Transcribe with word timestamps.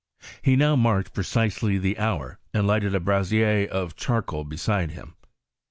He 0.41 0.55
now 0.55 0.75
marked 0.75 1.13
precisely 1.13 1.77
the 1.77 1.99
hour, 1.99 2.39
and 2.55 2.65
lighted 2.65 2.95
a 2.95 2.99
brasier 2.99 3.67
of 3.67 3.95
charcoal 3.95 4.43
beside 4.43 4.89
him. 4.89 5.15